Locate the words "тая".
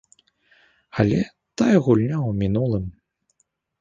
1.63-1.75